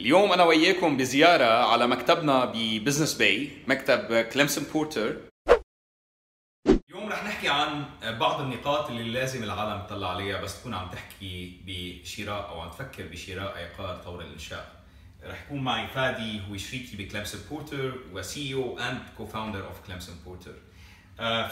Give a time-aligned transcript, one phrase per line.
[0.00, 5.16] اليوم أنا وياكم بزيارة على مكتبنا ب Business Bay مكتب Clemson Porter
[6.88, 7.84] اليوم رح نحكي عن
[8.18, 13.06] بعض النقاط اللي لازم العالم تطلع عليها بس تكون عم تحكي بشراء أو عم تفكر
[13.06, 14.80] بشراء عقار طور الإنشاء.
[15.24, 20.14] رح يكون معي فادي هو شريكي ب Clemson Porter و CEO and co-founder of Clemson
[20.24, 20.54] Porter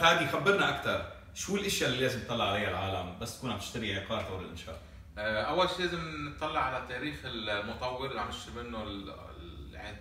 [0.01, 4.23] فادي خبرنا أكثر شو الأشياء اللي لازم تطلع عليها العالم بس تكون عم تشتري عقار
[4.23, 4.88] طور الإنشاء؟
[5.19, 8.83] أول شيء لازم نطلع على تاريخ المطور اللي عم يشتري منه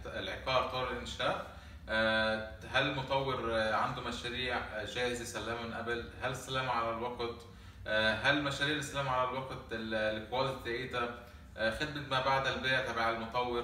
[0.05, 1.57] العقار طور الانشاء
[1.89, 7.35] آه، هل المطور عنده مشاريع جاهزه سلمها من قبل؟ هل استلمها على الوقت؟
[7.87, 11.09] آه، هل المشاريع اللي استلمها على الوقت الكواليتي تاعيتها
[11.71, 13.63] خدمة ما بعد البيع تبع المطور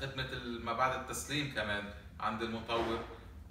[0.00, 0.26] خدمة
[0.64, 1.84] ما بعد التسليم كمان
[2.20, 2.98] عند المطور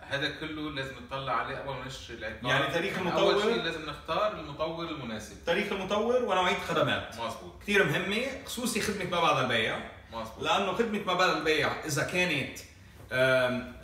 [0.09, 3.89] هذا كله لازم نطلع عليه أول ما نشتري العقار يعني تاريخ المطور؟ اول شيء لازم
[3.89, 5.45] نختار المطور المناسب.
[5.45, 7.15] تاريخ المطور ونوعيه خدمات.
[7.15, 7.61] مظبوط.
[7.61, 9.79] كثير مهمة خصوصي خدمة ما بعد البيع.
[10.13, 10.43] مظبوط.
[10.43, 12.59] لأنه خدمة ما بعد البيع إذا كانت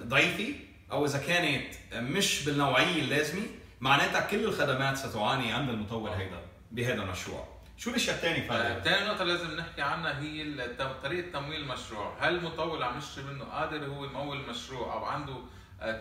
[0.04, 0.54] ضعيفة
[0.92, 3.44] أو إذا كانت مش بالنوعية اللازمة
[3.82, 6.40] معناتها كل الخدمات ستعاني عند المطور هيدا
[6.72, 7.48] بهذا المشروع.
[7.78, 10.68] شو الأشياء الثانية فادي؟ ثاني نقطة لازم نحكي عنها هي
[11.04, 15.34] طريقة تمويل المشروع، هل المطور اللي عم يشتري منه قادر هو يمول المشروع أو عنده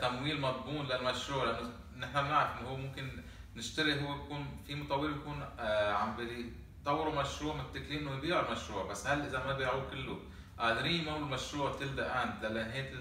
[0.02, 3.08] تمويل مضمون للمشروع لأنه نحن بنعرف إنه هو ممكن
[3.56, 5.42] نشتري هو بيكون في مطور بيكون
[5.92, 8.86] عم بيطوروا مشروع متكلين إنه يبيعوا المشروع.
[8.86, 10.18] بس هل إذا ما بيعوه كله
[10.58, 12.94] قادرين يمولوا المشروع till the end لنهايه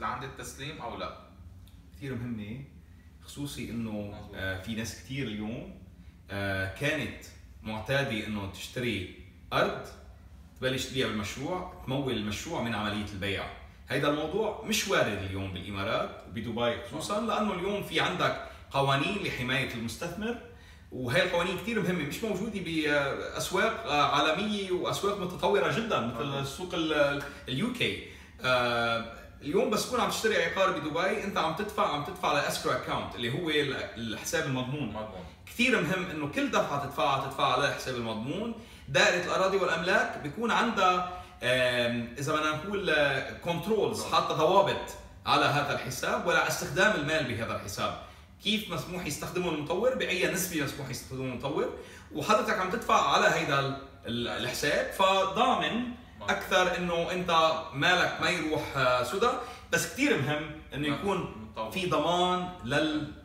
[0.00, 1.18] لعند التسليم أو لا؟
[1.96, 2.64] كثير مهمه
[3.24, 5.82] خصوصي إنه آه في ناس كثير اليوم
[6.30, 7.24] آه كانت
[7.62, 9.20] معتادة إنه تشتري
[9.52, 9.86] أرض
[10.60, 13.61] تبلش تبيع المشروع تمول المشروع من عملية البيع.
[13.92, 20.34] هيدا الموضوع مش وارد اليوم بالإمارات وبدبي خصوصا لأنه اليوم في عندك قوانين لحماية المستثمر
[20.92, 26.74] وهي القوانين كثير مهمة مش موجودة بأسواق عالمية وأسواق متطورة جدا مثل سوق
[27.48, 28.08] ال UK
[29.42, 33.14] اليوم بس تكون عم تشتري عقار بدبي أنت عم تدفع عم تدفع ل escrow account
[33.14, 33.50] اللي هو
[33.96, 34.88] الحساب المضمون.
[34.88, 35.24] مضمون.
[35.46, 38.54] كثير مهم إنه كل دفعة تدفعها تدفعها على الحساب المضمون.
[38.88, 42.94] دائرة الأراضي والأملاك بيكون عندها إذا بدنا نقول
[43.44, 44.90] كنترولز حاطة ضوابط
[45.26, 47.98] على هذا الحساب ولا استخدام المال بهذا الحساب.
[48.44, 51.68] كيف مسموح يستخدمه المطور؟ بأي نسبة مسموح يستخدمه المطور؟
[52.14, 53.76] وحضرتك عم تدفع على هيدا
[54.06, 55.84] الحساب فضامن
[56.22, 58.62] أكثر إنه أنت مالك ما يروح
[59.02, 59.30] سدى.
[59.72, 63.21] بس كثير مهم إنه يكون في ضمان لل آه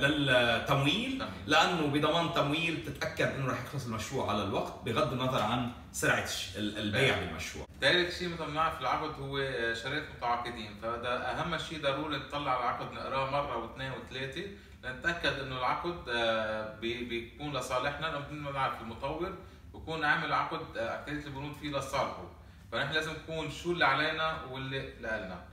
[0.00, 6.28] للتمويل لأنه بضمان تمويل تتأكد إنه رح يخلص المشروع على الوقت بغض النظر عن سرعة
[6.56, 7.66] البيع بالمشروع.
[7.80, 9.38] ثالث شيء مثل ما بنعرف العقد هو
[9.74, 14.42] شريط متعاقدين فهذا أهم شيء ضروري نطلع على العقد نقراه مرة واثنين وثلاثة
[14.84, 16.04] لنتأكد إنه العقد
[16.80, 19.32] بيكون لصالحنا لأنه بنعرف المطور
[19.74, 22.28] بكون عامل عقد اكثريه البنود فيه لصالحه
[22.72, 25.44] فنحن لازم نكون شو اللي علينا واللي لنا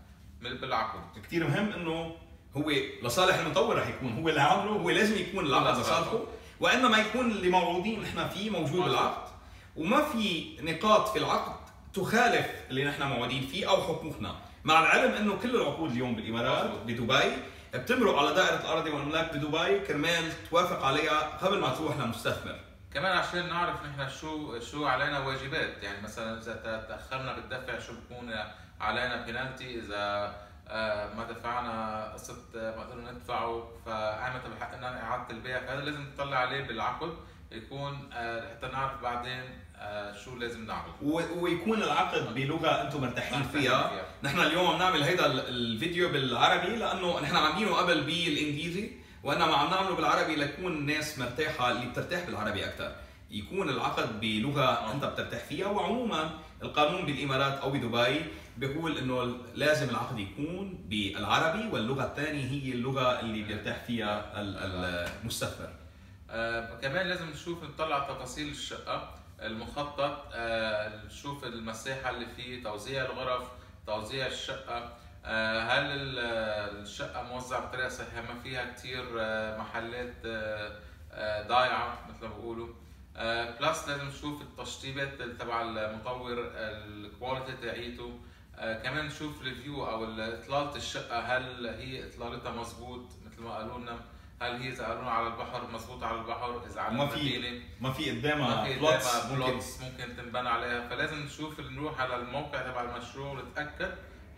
[0.42, 1.22] بالعقد.
[1.24, 2.16] كثير مهم إنه
[2.58, 2.72] هو
[3.04, 6.20] لصالح المطور رح يكون هو اللي عامله هو لازم يكون العقد لصالحه.
[6.60, 9.28] وإنما يكون اللي موعودين نحن فيه موجود بالعقد.
[9.76, 11.56] وما في نقاط في العقد
[11.94, 14.36] تخالف اللي نحن موعودين فيه أو حقوقنا.
[14.64, 17.32] مع العلم إنه كل العقود اليوم بالإمارات بدبي
[17.74, 22.60] بتمرق على دائرة الأرض والاملاك بدبي كرمال توافق عليها قبل ما تروح لمستثمر.
[22.94, 25.84] كمان عشان نعرف نحن شو شو علينا واجبات.
[25.84, 28.34] يعني مثلا إذا تأخرنا بالدفع شو بكون
[28.82, 30.36] علينا بينالتي إذا
[31.18, 35.60] ما دفعنا قسط ما قدرنا ندفعه فاعمل بحقنا إعادة البيع.
[35.60, 37.14] فهذا لازم نطلع عليه بالعقد
[37.52, 38.10] يكون
[38.52, 39.44] حتى نعرف بعدين
[40.26, 40.92] شو لازم نعمل.
[41.42, 43.92] ويكون العقد بلغة أنتم مرتاحين فيها.
[44.24, 48.92] نحن اليوم عم نعمل هيدا الفيديو بالعربي لأنه نحن عاملينه قبل بالإنجليزي
[49.24, 52.96] وإنما عم نعمله بالعربي لتكون الناس مرتاحة اللي بترتاح بالعربي أكثر
[53.34, 55.68] يكون العقد بلغة أنت بترتاح فيها.
[55.68, 56.30] وعموما
[56.64, 58.26] القانون بالإمارات أو بدبي
[58.58, 65.70] بيقول إنه لازم العقد يكون بالعربي واللغة الثانية هي اللغة اللي بيرتاح فيها المستثمر.
[66.30, 70.28] آه كمان لازم نشوف نطلع تفاصيل الشقة المخطط.
[70.34, 73.48] آه نشوف المساحة اللي فيه توزيع الغرف
[73.88, 74.94] توزيع الشقة.
[75.26, 75.86] آه هل
[76.82, 82.68] الشقة موزعة بطريقة صحيحة؟ ما فيها كثير آه محلات آه ضايعة مثل ما بيقولوا.
[82.68, 82.83] آه
[83.60, 88.20] plus لازم نشوف التشطيبات تبع المطور ال quality تاعيته.
[88.56, 93.80] آه كمان نشوف ال view أو إطلالة الشقة هل هي إطلالتها مزبوط مثل ما قالوا
[93.80, 94.00] لنا
[94.42, 98.12] هل هي اذا قالوا على البحر مزبوط على البحر؟ إذا على ما في ما في
[98.12, 100.90] قدامها بلوتس ممكن, ممكن تنبنى عليها.
[100.90, 103.92] فلازم نشوف نروح على الموقع تبع المشروع ونتأكد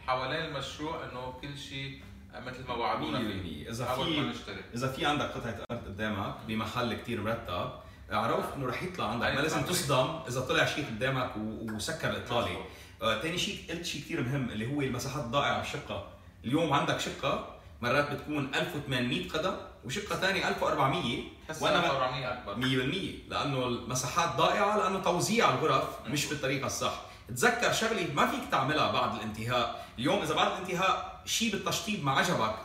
[0.08, 2.02] حوالين المشروع إنه كل شيء
[2.46, 3.70] مثل ما وعدونا فيه.
[3.70, 4.34] إذا في
[4.74, 7.72] إذا في عندك قطعة أرض قدامك بمحل كثير مرتب
[8.14, 9.28] اعرف انه رح يطلع عندك.
[9.28, 11.32] ما لازم تصدم إذا طلع شيء قدامك
[11.74, 12.66] وسكر الإطلالة.
[13.02, 16.08] آه ثاني شيء قلت شيء كثير مهم اللي هو المساحات الضائعه بالشقه
[16.46, 19.56] اليوم عندك شقة مرات بتكون 1800 قدم
[19.86, 22.56] وشقة ثانية 1400 بس وأنا 1400 أكبر.
[22.56, 27.02] 100% لأنه المساحات ضائعة لأنه توزيع الغرف مش بالطريقة الصح.
[27.28, 29.86] تذكر شغلة ما فيك تعملها بعد الانتهاء.
[30.00, 32.56] اليوم إذا بعد الانتهاء شيء بالتشطيب ما عجبك.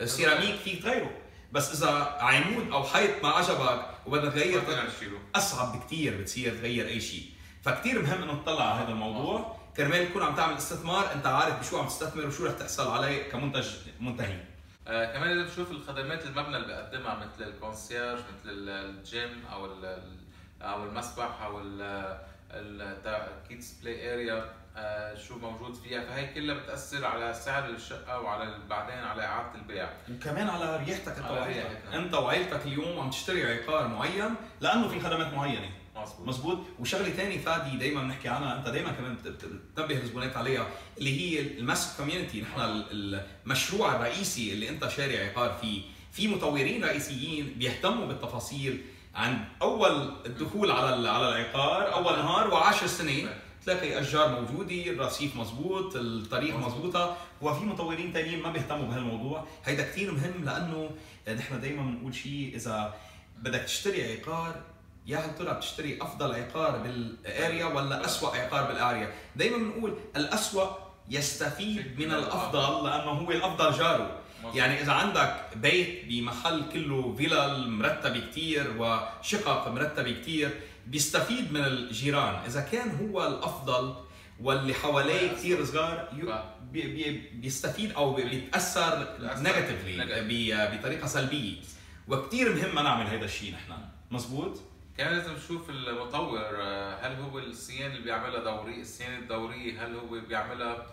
[0.00, 1.10] السيراميك فيك تغيره.
[1.52, 4.62] بس إذا عمود أو حيط ما عجبك وبدك تغير
[5.34, 7.30] أصعب بكثير بتصير تغير أي شيء.
[7.62, 9.56] فكتير مهم إنه تطلع على هذا الموضوع.
[9.76, 13.66] كرمال تكون عم تعمل استثمار أنت عارف بشو عم تستثمر وشو رح تحصل عليه كمنتج
[14.00, 14.40] منتهي.
[14.88, 19.66] آه كمان لازم تشوف الخدمات المبنى اللي بيقدمها مثل ال concierge مثل ال- الجيم أو
[20.62, 21.60] أو المسبح أو
[22.54, 24.44] ال kids play area
[25.28, 26.00] شو موجود فيها.
[26.04, 29.88] فهي كلها بتأثر على سعر الشقة وعلى بعدين على إعادة البيع.
[30.14, 31.96] وكمان على راحتك انت وعائلتك راحتنا.
[31.96, 35.70] أنت وعائلتك اليوم عم تشتري عقار معين لأنه في خدمات معينة.
[35.96, 36.28] مظبوط.
[36.28, 40.66] مزبوط وشغلة ثانية فادي دائما بنحكي عنها أنت دائما كمان بت- بت- بتنبه الزبونات عليها
[40.98, 45.82] اللي هي ال master community نحن ال- المشروع الرئيسي اللي أنت شاري عقار فيه.
[46.12, 48.84] في مطورين رئيسيين بيهتموا بالتفاصيل
[49.14, 53.28] عند أول الدخول على على العقار أول نهار وعشر سنين.
[53.64, 56.74] تلاقي أشجار موجودة الرصيف مزبوط الطريق مزبوط.
[56.74, 60.90] مزبوطه وفي مطورين تانيين ما بيهتموا بهالموضوع هيدا كثير مهم لأنه
[61.28, 62.94] نحن دائما بنقول شيء إذا
[63.38, 64.54] بدك تشتري عقار
[65.06, 69.94] يا هل ترى بتشتري أفضل عقار بال area ولا اسوء عقار بال area دائما بنقول
[70.16, 70.70] الاسوء
[71.08, 74.20] يستفيد من الأفضل لأنه هو الأفضل جاره.
[74.54, 80.50] يعني إذا عندك بيت بمحل كله فيلل مرتبة كتير وشقق مرتبة كتير
[80.86, 82.34] بيستفيد من الجيران.
[82.34, 83.94] إذا كان هو الأفضل
[84.40, 86.08] واللي حواليه كثير صغار
[86.72, 90.78] بي بي بيستفيد أو بي- بيتأثر negatively.
[90.78, 91.56] بطريقة سلبية.
[92.08, 93.72] وكثير مهم ما نعمل هذا الشيء نحن.
[94.10, 94.60] مزبوط؟
[94.98, 100.20] كمان لازم نشوف المطور آه، هل هو الصيانة اللي بيعملها دوري الصيانة الدورية هل هو
[100.28, 100.86] بيعملها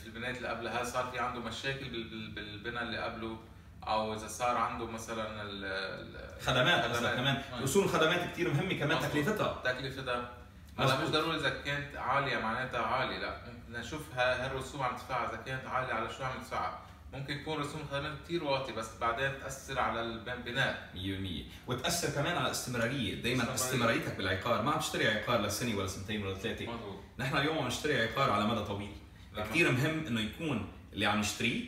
[0.00, 3.38] في البنايات اللي قبلها؟ صار في عنده مشاكل بال- بال- بالبناء اللي قبله.
[3.88, 7.16] أو إذا صار عنده مثلا ال- ال- خدمات قصدك خدمات.
[7.16, 7.62] كمان.
[7.62, 9.00] رسوم الخدمات كثير مهمة كمان.
[9.00, 9.60] تكلفتها.
[9.64, 10.30] تكلفتها.
[10.78, 11.00] هلا.
[11.04, 13.18] مش ضروري إذا كانت عالية معناتها عالية.
[13.18, 13.36] لا
[13.66, 16.80] بدنا نشوف ها- هالرسوم عم تدفعها إذا كانت عالية على شو عم تدفعها
[17.12, 22.46] ممكن يكون رسوم الخدمات كثير واطي بس بعدين تأثر على البناء 100% وتأثر كمان على
[22.46, 23.22] الاستمرارية.
[23.22, 23.54] دائما.
[23.54, 24.62] استمراريتك بالعقار.
[24.62, 26.66] ما عم تشتري عقار لسنة ولا سنتين ولا ثلاثة.
[26.66, 28.92] مضبوط نحن اليوم عم نشتري عقار على مدى طويل.
[29.36, 29.44] نعم.
[29.46, 31.64] كثير مهم إنه يكون اللي عم نشتريه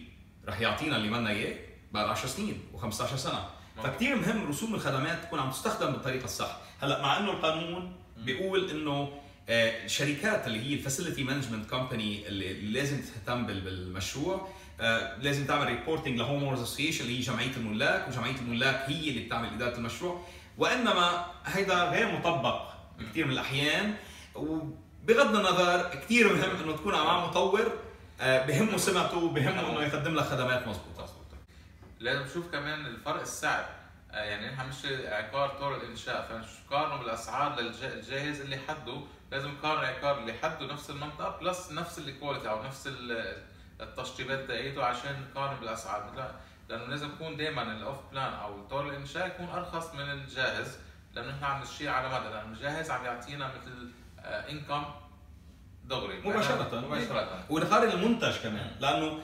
[0.48, 1.67] رح يعطينا اللي بدنا إياه.
[1.92, 3.44] بعد 10 سنين و15 سنة.
[3.84, 6.56] فكثير مهم رسوم الخدمات تكون عم تستخدم بالطريقة الصح.
[6.82, 9.12] هلأ مع إنه القانون بيقول إنه
[9.48, 14.48] آه، الشركات اللي هي ال facility management company اللي لازم تهتم بال- بالمشروع
[14.80, 19.08] آه، لازم تعمل reporting ل home owners association اللي هي جمعية الملاك وجمعية الملاك هي
[19.10, 20.24] اللي بتعمل إدارة المشروع.
[20.58, 22.62] وإنما هيدا غير مطبق
[22.98, 23.94] بكثير من الأحيان.
[24.34, 27.72] وبغض النظر كثير مهم إنه تكون مع مطور
[28.20, 31.08] آه، بهمه سمعته بهمه إنه يقدم لك خدمات مضبوطه
[32.00, 33.64] لازم نشوف كمان الفرق السعر.
[34.10, 39.00] آه، يعني نحن مش عقار طور الإنشاء فنقارنه بالأسعار للجاهز اللي حده.
[39.32, 43.42] لازم نقارن عقار اللي حده نفس المنطقة plus نفس ال quality أو نفس ال-
[43.80, 46.10] التشطيبات تاعيته عشان نقارن بالأسعار.
[46.12, 46.32] مثلا
[46.68, 50.78] لأنه لازم يكون دائما ال off-plan أو طور الإنشاء يكون أرخص من الجاهز.
[51.14, 52.28] لأنه نحن عم نشتري على مدى.
[52.34, 53.90] لأنه الجاهز عم يعطينا مثل
[54.50, 54.84] انكم
[55.84, 56.20] دغري.
[56.20, 56.80] مباشرة.
[56.86, 57.44] مباشرة.
[57.50, 58.70] ونقارن المنتج كمان.
[58.80, 59.20] لأنه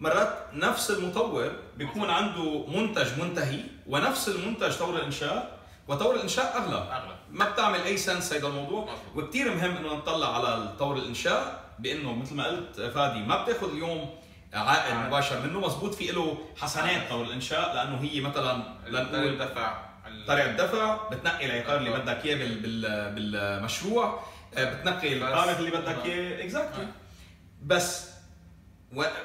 [0.00, 6.76] مرات نفس المطور بيكون عنده منتج منتهي ونفس المنتج طور الإنشاء وطور الإنشاء أغلى.
[6.76, 7.16] أغلى.
[7.30, 8.88] ما بتعمل أي سنس هيدا الموضوع.
[9.14, 14.10] وكثير مهم إنه نطلع على طور الإنشاء بإنه مثل ما قلت فادي ما بتاخذ اليوم
[14.54, 14.94] عائد.
[14.94, 18.62] مباشر منه مزبوط في له حسنات طور الإنشاء لأنه هي مثلا
[18.92, 19.86] طريقة الدفع.
[20.28, 24.22] طريقة الدفع بتنقي العقار اللي بدك إياه بال- بال- بالمشروع
[24.56, 26.44] آه، بتنقي القامة اللي بدك إياه.
[26.44, 26.86] exactly
[27.62, 28.15] بس و...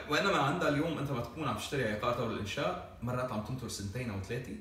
[0.10, 4.22] وانما عندها اليوم أنت بتكون عم تشتري عقار طور الإنشاء مرات عم تنطر سنتين أو
[4.22, 4.56] ثلاثة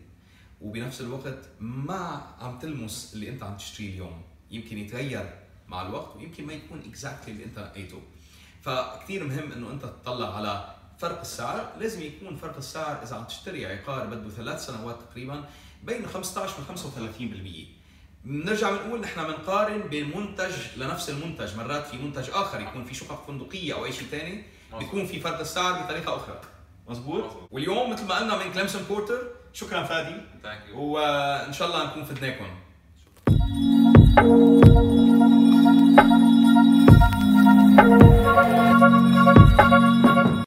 [0.60, 4.22] وبنفس الوقت ما عم تلمس اللي أنت عم تشتريه اليوم.
[4.50, 5.34] يمكن يتغير
[5.68, 8.02] مع الوقت ويمكن ما يكون exactly اللي أنت نقيته
[8.62, 11.72] فكثير مهم إنه أنت تطلع على فرق السعر.
[11.78, 15.44] لازم يكون فرق السعر إذا عم تشتري عقار بده ثلاث سنوات تقريبا
[15.84, 17.79] بين 15 و 35%
[18.24, 21.56] بنرجع بنقول نحن بنقارن بين منتج لنفس المنتج.
[21.56, 24.42] مرات في منتج آخر يكون في شقق فندقية أو أي شيء ثاني
[24.78, 26.40] بيكون في فرق السعر بطريقة أخرى.
[26.88, 29.22] مزبوط واليوم مثل ما قلنا من كلمسون بورتر
[29.52, 30.16] شكرا فادي.
[30.74, 32.46] وإن شاء الله نكون فدناكم.